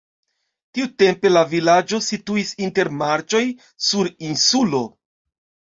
[0.77, 3.47] Tiutempe la vilaĝo situis inter marĉoj
[3.91, 4.83] sur insulo.